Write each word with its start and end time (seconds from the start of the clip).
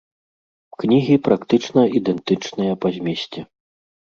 Кнігі 0.83 1.17
практычна 1.27 1.81
ідэнтычныя 1.99 2.73
па 2.87 2.93
змесце. 2.97 3.41